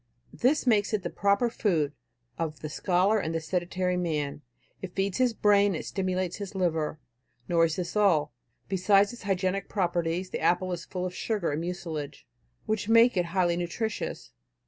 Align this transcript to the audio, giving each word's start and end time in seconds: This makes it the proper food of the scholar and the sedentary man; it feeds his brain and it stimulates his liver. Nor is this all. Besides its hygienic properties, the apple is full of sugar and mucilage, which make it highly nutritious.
This 0.33 0.65
makes 0.65 0.93
it 0.93 1.03
the 1.03 1.11
proper 1.11 1.47
food 1.47 1.93
of 2.39 2.61
the 2.61 2.69
scholar 2.69 3.19
and 3.19 3.35
the 3.35 3.39
sedentary 3.39 3.97
man; 3.97 4.41
it 4.81 4.95
feeds 4.95 5.19
his 5.19 5.31
brain 5.31 5.75
and 5.75 5.75
it 5.75 5.85
stimulates 5.85 6.37
his 6.37 6.55
liver. 6.55 6.99
Nor 7.47 7.65
is 7.65 7.75
this 7.75 7.95
all. 7.95 8.33
Besides 8.67 9.13
its 9.13 9.21
hygienic 9.21 9.69
properties, 9.69 10.31
the 10.31 10.39
apple 10.41 10.71
is 10.71 10.85
full 10.85 11.05
of 11.05 11.13
sugar 11.13 11.51
and 11.51 11.61
mucilage, 11.61 12.25
which 12.65 12.89
make 12.89 13.15
it 13.15 13.25
highly 13.25 13.55
nutritious. 13.55 14.31